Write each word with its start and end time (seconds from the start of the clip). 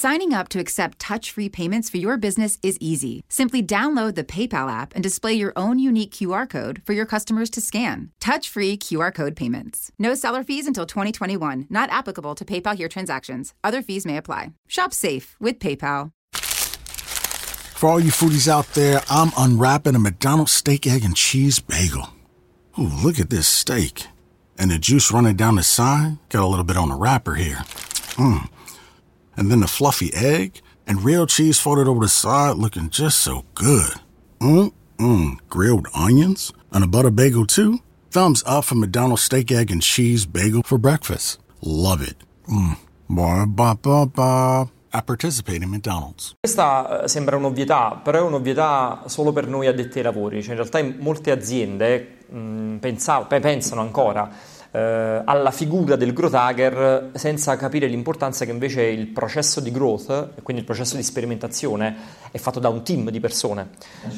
Signing 0.00 0.32
up 0.32 0.48
to 0.48 0.58
accept 0.58 0.98
touch 0.98 1.30
free 1.30 1.50
payments 1.50 1.90
for 1.90 1.98
your 1.98 2.16
business 2.16 2.56
is 2.62 2.78
easy. 2.80 3.22
Simply 3.28 3.62
download 3.62 4.14
the 4.14 4.24
PayPal 4.24 4.72
app 4.72 4.94
and 4.94 5.02
display 5.02 5.34
your 5.34 5.52
own 5.56 5.78
unique 5.78 6.10
QR 6.10 6.48
code 6.48 6.80
for 6.86 6.94
your 6.94 7.04
customers 7.04 7.50
to 7.50 7.60
scan. 7.60 8.10
Touch 8.18 8.48
free 8.48 8.78
QR 8.78 9.14
code 9.14 9.36
payments. 9.36 9.92
No 9.98 10.14
seller 10.14 10.42
fees 10.42 10.66
until 10.66 10.86
2021, 10.86 11.66
not 11.68 11.90
applicable 11.90 12.34
to 12.34 12.46
PayPal 12.46 12.74
here 12.74 12.88
transactions. 12.88 13.52
Other 13.62 13.82
fees 13.82 14.06
may 14.06 14.16
apply. 14.16 14.54
Shop 14.68 14.94
safe 14.94 15.36
with 15.38 15.58
PayPal. 15.58 16.12
For 16.32 17.90
all 17.90 18.00
you 18.00 18.10
foodies 18.10 18.48
out 18.48 18.68
there, 18.68 19.02
I'm 19.10 19.32
unwrapping 19.36 19.96
a 19.96 19.98
McDonald's 19.98 20.52
steak, 20.52 20.86
egg, 20.86 21.04
and 21.04 21.14
cheese 21.14 21.58
bagel. 21.58 22.08
Ooh, 22.78 22.88
look 23.04 23.20
at 23.20 23.28
this 23.28 23.46
steak. 23.46 24.06
And 24.56 24.70
the 24.70 24.78
juice 24.78 25.12
running 25.12 25.36
down 25.36 25.56
the 25.56 25.62
side. 25.62 26.16
Got 26.30 26.44
a 26.44 26.46
little 26.46 26.64
bit 26.64 26.78
on 26.78 26.88
the 26.88 26.94
wrapper 26.94 27.34
here. 27.34 27.64
Mmm. 28.16 28.48
And 29.40 29.50
then 29.50 29.60
the 29.60 29.66
fluffy 29.66 30.12
egg 30.12 30.60
and 30.86 31.02
real 31.02 31.24
cheese 31.26 31.58
folded 31.58 31.88
over 31.88 32.00
the 32.00 32.08
side 32.10 32.58
looking 32.58 32.90
just 32.90 33.22
so 33.22 33.46
good. 33.54 33.94
Mmm. 34.38 35.38
Grilled 35.48 35.88
onions 35.94 36.52
and 36.70 36.84
a 36.84 36.86
butter 36.86 37.10
bagel 37.10 37.46
too. 37.46 37.78
Thumbs 38.10 38.42
up 38.44 38.64
for 38.64 38.74
McDonald's 38.74 39.22
steak, 39.22 39.50
egg, 39.50 39.70
and 39.70 39.80
cheese 39.80 40.26
bagel 40.26 40.62
for 40.62 40.76
breakfast. 40.76 41.38
Love 41.62 42.02
it. 42.02 42.16
Mmm. 42.48 42.76
Ba 43.08 43.46
ba 43.46 43.74
ba 43.80 44.06
ba. 44.06 44.68
I 44.92 45.00
participate 45.00 45.62
in 45.62 45.70
McDonald's. 45.70 46.34
Questa 46.40 47.04
eh, 47.04 47.08
sembra 47.08 47.36
un'ovvietà, 47.36 47.98
però 48.04 48.18
è 48.18 48.22
un'ovvietà 48.22 49.04
solo 49.06 49.32
per 49.32 49.46
noi 49.46 49.68
addetti 49.68 49.98
ai 49.98 50.04
lavori. 50.04 50.42
Cioè, 50.42 50.50
in 50.50 50.58
realtà 50.58 50.84
molte 51.02 51.30
aziende 51.30 52.18
mh, 52.28 52.76
pensa- 52.76 53.22
pe- 53.22 53.40
pensano 53.40 53.80
ancora 53.80 54.28
eh, 54.72 55.22
alla 55.24 55.50
figura 55.50 55.96
del 55.96 56.12
growth 56.12 56.34
hacker 56.34 57.10
senza 57.14 57.56
capire 57.56 57.86
l'importanza 57.86 58.44
che 58.44 58.50
invece 58.50 58.82
il 58.82 59.06
processo 59.08 59.60
di 59.60 59.70
growth, 59.70 60.42
quindi 60.42 60.62
il 60.62 60.64
processo 60.68 60.96
di 60.96 61.02
sperimentazione, 61.02 61.96
è 62.30 62.38
fatto 62.38 62.60
da 62.60 62.68
un 62.68 62.82
team 62.84 63.10
di 63.10 63.20
persone. 63.20 63.70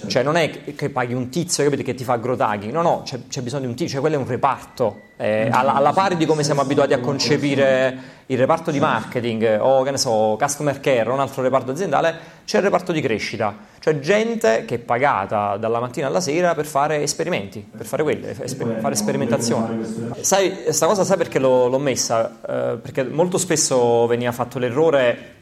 Cioè 0.07 0.23
non 0.23 0.37
è 0.37 0.75
che- 0.75 0.91
paghi 0.91 1.15
un 1.15 1.29
tizio 1.31 1.65
capite, 1.65 1.83
che 1.83 1.95
ti 1.95 2.05
fa 2.05 2.17
growth 2.17 2.41
hacking, 2.41 2.73
no, 2.73 2.83
no, 2.83 3.03
c'è, 3.05 3.21
c'è 3.29 3.41
bisogno 3.41 3.63
di 3.63 3.69
un 3.69 3.75
team, 3.77 3.89
cioè 3.89 4.01
quello 4.01 4.17
è 4.17 4.19
un 4.19 4.27
reparto. 4.27 5.01
eh, 5.17 5.49
alla, 5.53 5.75
alla 5.75 5.93
pari 5.93 6.17
di 6.17 6.27
come 6.27 6.43
siamo 6.43 6.63
abituati 6.63 6.95
a 6.95 6.99
concepire 6.99 7.97
il 8.27 8.37
reparto 8.39 8.71
di 8.73 8.81
marketing 8.81 9.59
o 9.61 9.83
che 9.83 9.93
ne 9.93 9.97
so, 9.99 10.37
customer 10.39 10.81
care 10.81 11.09
o 11.09 11.13
un 11.13 11.21
altro 11.21 11.43
reparto 11.43 11.71
aziendale, 11.71 12.15
c'è 12.45 12.59
il 12.59 12.65
reparto 12.65 12.91
di 12.93 13.01
crescita, 13.01 13.55
cioè 13.83 13.99
gente 13.99 14.65
che 14.65 14.77
è 14.77 14.79
pagata 14.79 15.57
dalla 15.57 15.81
mattina 15.81 16.07
alla 16.07 16.21
sera 16.21 16.55
per 16.55 16.67
fare 16.67 17.03
esperimenti, 17.03 17.67
per 17.77 17.85
fare 17.85 18.05
quello, 18.05 18.29
esper- 18.29 18.79
fare 18.79 18.95
sperimentazione. 18.95 19.85
Sai, 20.21 20.67
sta 20.69 20.87
cosa 20.87 21.03
sai 21.03 21.17
perché 21.17 21.41
l'ho, 21.41 21.67
l'ho 21.67 21.81
messa? 21.81 22.39
Eh, 22.47 22.77
perché 22.81 23.03
molto 23.03 23.39
spesso 23.39 24.07
veniva 24.07 24.31
fatto 24.31 24.61
l'errore, 24.61 25.33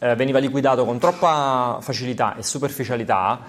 eh, 0.00 0.14
veniva 0.16 0.38
liquidato 0.38 0.84
con 0.84 0.98
troppa 0.98 1.78
facilità 1.80 2.36
e 2.36 2.42
superficialità 2.42 3.40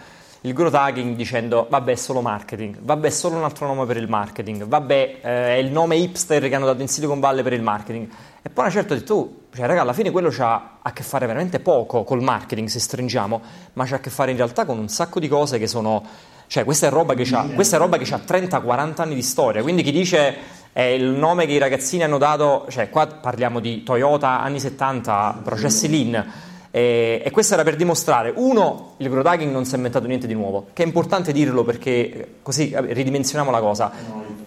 il 0.42 0.54
growth 0.54 0.74
hacking 0.74 1.16
dicendo 1.16 1.68
vabbè 1.70 1.92
è 1.92 1.96
solo 1.96 2.22
marketing, 2.22 2.78
vabbè 2.82 3.08
è 3.08 3.12
solo 3.12 3.36
un 3.36 3.44
altro 3.44 3.68
nome 3.68 3.86
per 3.86 3.98
il 3.98 4.08
marketing, 4.08 4.66
vabbè 4.66 5.20
eh, 5.22 5.48
è 5.56 5.58
il 5.58 5.72
nome 5.72 5.98
hipster 5.98 6.48
che 6.48 6.56
hanno 6.56 6.66
dato 6.66 6.82
in 6.82 6.88
Silicon 6.88 7.20
Valley 7.20 7.44
per 7.44 7.54
il 7.54 7.62
marketing. 7.62 8.08
E 8.42 8.50
poi 8.50 8.64
una 8.64 8.74
certa 8.74 8.94
ho 8.94 8.98
detto, 8.98 9.14
oh, 9.16 9.34
cioè 9.54 9.66
raga 9.66 9.82
alla 9.82 9.92
fine 9.92 10.12
quello 10.12 10.34
ha 10.38 10.78
a 10.82 10.94
che 10.94 11.04
fare 11.04 11.26
veramente 11.26 11.60
poco 11.60 12.04
col 12.04 12.22
marketing 12.22 12.70
se 12.70 12.80
stringiamo, 12.80 13.42
ma 13.74 13.86
c'ha 13.86 13.96
a 13.98 14.00
che 14.00 14.10
fare 14.10 14.32
in 14.32 14.38
realtà 14.38 14.66
con 14.66 14.78
un 14.78 14.88
sacco 14.88 15.20
di 15.20 15.28
cose 15.28 15.60
che 15.60 15.68
sono... 15.68 16.04
Cioè 16.48 16.64
questa 16.64 16.88
è 16.88 16.90
roba 16.90 17.14
che 17.14 17.24
ha 17.36 17.44
30-40 17.46 19.02
anni 19.02 19.14
di 19.14 19.22
storia, 19.22 19.62
quindi 19.62 19.84
chi 19.84 19.92
dice 19.92 20.36
è 20.72 20.82
il 20.82 21.06
nome 21.06 21.46
che 21.46 21.52
i 21.52 21.58
ragazzini 21.60 22.04
hanno 22.04 22.18
dato, 22.18 22.66
cioè 22.70 22.90
qua 22.90 23.06
parliamo 23.06 23.60
di 23.60 23.84
Toyota 23.84 24.42
anni 24.42 24.60
70, 24.60 25.42
processi 25.44 25.88
lean, 25.90 26.26
e, 26.72 27.22
e 27.24 27.32
questo 27.32 27.54
era 27.56 27.64
per 27.64 27.76
dimostrare, 27.76 28.32
uno, 28.36 28.94
il 28.98 29.10
growth 29.10 29.26
hacking 29.26 29.52
non 29.52 29.66
si 29.66 29.74
è 29.74 29.78
inventato 29.78 30.06
niente 30.08 30.28
di 30.28 30.34
nuovo, 30.34 30.68
che 30.74 30.84
è 30.84 30.86
importante 30.86 31.32
dirlo 31.32 31.64
perché 31.64 31.90
eh, 31.90 32.28
così 32.42 32.70
eh, 32.70 32.94
ridimensioniamo 32.94 33.52
la 33.52 33.60
cosa. 33.60 33.92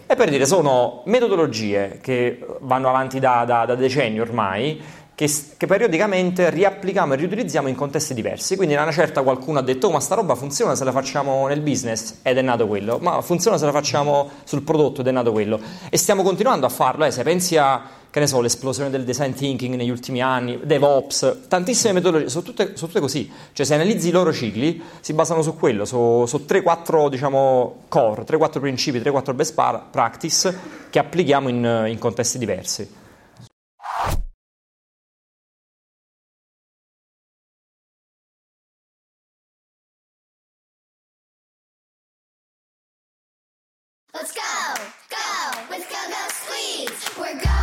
E 0.07 0.15
per 0.15 0.29
dire, 0.29 0.45
sono 0.47 1.03
metodologie 1.07 1.99
che 2.03 2.45
vanno 2.61 2.89
avanti 2.89 3.19
da, 3.19 3.45
da- 3.47 3.65
da 3.65 3.75
decenni 3.75 4.21
ormai, 4.21 4.81
che, 5.15 5.31
che 5.57 5.67
periodicamente 5.67 6.51
riapplichiamo 6.51 7.15
e 7.15 7.17
riutilizziamo 7.17 7.69
in 7.69 7.75
contesti 7.75 8.13
diversi. 8.13 8.57
Quindi, 8.57 8.75
a 8.75 8.83
una 8.83 8.93
certa 8.93 9.23
qualcuno 9.23 9.59
ha 9.59 9.63
detto: 9.63 9.87
"Oh, 9.87 9.91
ma 9.91 10.01
sta 10.01 10.15
roba 10.15 10.35
funziona 10.35 10.75
se 10.75 10.85
la 10.85 10.93
facciamo 10.93 11.47
nel 11.47 11.61
business 11.61 12.19
ed 12.23 12.37
è 12.37 12.43
nato 12.43 12.67
quello, 12.67 12.99
ma 13.01 13.21
funziona 13.23 13.57
se 13.57 13.65
la 13.65 13.73
facciamo 13.73 14.31
sul 14.45 14.63
prodotto 14.63 15.01
ed 15.01 15.07
è 15.07 15.11
nato 15.13 15.33
quello. 15.33 15.59
E 15.89 15.97
stiamo 15.97 16.23
continuando 16.23 16.67
a 16.67 16.71
farlo. 16.71 17.05
eh. 17.05 17.11
Se 17.11 17.23
pensi 17.23 17.57
a 17.57 17.83
che 18.13 18.21
ne 18.21 18.27
so, 18.27 18.43
l'esplosione 18.43 18.91
del 18.91 19.05
design 19.05 19.33
thinking 19.33 19.75
negli 19.75 19.89
ultimi 19.89 20.21
anni, 20.21 20.61
DevOps, 20.63 21.45
tantissime 21.49 21.95
metodologie, 21.95 22.29
sono 22.29 22.45
tutte, 22.45 22.77
sono 22.77 22.89
tutte 22.89 23.01
così. 23.01 23.33
Cioè, 23.55 23.65
se 23.65 23.73
analizzi 23.73 24.09
i 24.09 24.11
loro 24.11 24.35
cicli, 24.35 24.83
si 25.01 25.15
basano 25.15 25.41
su 25.41 25.57
quello, 25.57 25.87
su, 25.87 26.27
su 26.27 26.45
3-4 26.47 27.09
diciamo, 27.09 27.85
core, 27.89 28.25
3-4 28.25 28.61
principi, 28.61 28.99
3-4 28.99 29.35
best 29.35 29.55
practice 29.91 30.59
che 30.91 30.99
applichiamo 30.99 31.49
in, 31.49 31.87
in 31.89 31.99
contesti 31.99 32.37
diversi. 32.37 32.87
Let's 44.13 44.35
go, 44.35 44.85
go 45.09 45.61
with 45.71 45.89
Go 45.89 45.97
Go 46.11 46.29
Squeeze. 46.29 47.19
We're 47.19 47.41
going, 47.41 47.62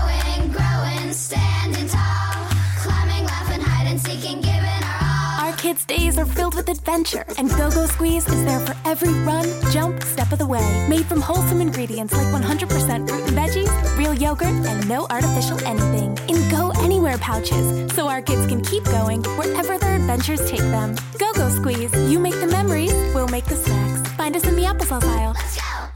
Our 4.10 5.54
kids' 5.58 5.86
days 5.86 6.18
are 6.18 6.26
filled 6.26 6.56
with 6.56 6.68
adventure, 6.68 7.26
and 7.38 7.48
Go 7.50 7.70
Go 7.70 7.86
Squeeze 7.86 8.28
is 8.28 8.44
there 8.44 8.60
for 8.60 8.76
every 8.84 9.14
run, 9.24 9.46
jump, 9.72 10.02
step 10.02 10.32
of 10.32 10.40
the 10.40 10.48
way. 10.48 10.88
Made 10.90 11.06
from 11.06 11.22
wholesome 11.22 11.62
ingredients 11.62 12.14
like 12.14 12.26
100% 12.28 13.08
fruit 13.08 13.22
and 13.22 13.38
veggies, 13.38 13.98
real 14.00 14.16
yogurt, 14.16 14.48
and 14.48 14.90
no 14.90 15.06
artificial 15.12 15.60
anything. 15.64 16.18
In 16.28 16.50
Go 16.50 16.72
Anywhere 16.78 17.20
pouches, 17.20 17.94
so 17.94 18.08
our 18.08 18.24
kids 18.24 18.48
can 18.48 18.62
keep 18.64 18.84
going 18.86 19.22
wherever 19.38 19.78
their 19.78 19.98
adventures 19.98 20.44
take 20.50 20.60
them. 20.60 20.96
Go 21.20 21.32
Go 21.34 21.50
Squeeze, 21.50 21.94
you 22.12 22.18
make 22.18 22.40
the 22.40 22.48
memories, 22.48 22.94
we'll 23.14 23.28
make 23.28 23.46
the 23.46 23.58
snacks. 23.58 24.10
Find 24.14 24.36
us 24.36 24.48
in 24.48 24.56
the 24.56 24.64
applesauce 24.64 25.04
aisle. 25.04 25.34
Let's 25.36 25.56
go. 25.56 25.90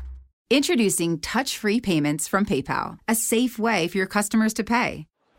Introducing 0.51 1.19
touch 1.19 1.57
free 1.57 1.81
payments 1.81 2.28
from 2.28 2.45
PayPal, 2.45 3.00
a 3.07 3.16
safe 3.16 3.57
way 3.57 3.88
for 3.88 3.97
your 3.97 4.06
customers 4.07 4.53
to 4.53 4.63
pay. 4.63 5.07